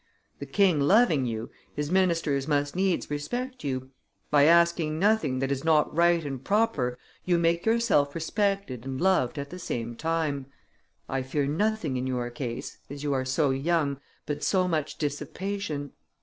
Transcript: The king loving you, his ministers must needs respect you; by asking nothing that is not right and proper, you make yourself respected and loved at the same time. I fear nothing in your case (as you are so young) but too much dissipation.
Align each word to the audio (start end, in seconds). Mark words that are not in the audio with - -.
The 0.39 0.47
king 0.47 0.79
loving 0.79 1.27
you, 1.27 1.51
his 1.75 1.91
ministers 1.91 2.47
must 2.47 2.75
needs 2.75 3.11
respect 3.11 3.63
you; 3.63 3.91
by 4.31 4.45
asking 4.45 4.97
nothing 4.97 5.37
that 5.37 5.51
is 5.51 5.63
not 5.63 5.95
right 5.95 6.25
and 6.25 6.43
proper, 6.43 6.97
you 7.23 7.37
make 7.37 7.67
yourself 7.67 8.15
respected 8.15 8.83
and 8.83 8.99
loved 8.99 9.37
at 9.37 9.51
the 9.51 9.59
same 9.59 9.95
time. 9.95 10.47
I 11.07 11.21
fear 11.21 11.45
nothing 11.45 11.97
in 11.97 12.07
your 12.07 12.31
case 12.31 12.79
(as 12.89 13.03
you 13.03 13.13
are 13.13 13.25
so 13.25 13.51
young) 13.51 13.99
but 14.25 14.41
too 14.41 14.67
much 14.67 14.97
dissipation. 14.97 15.91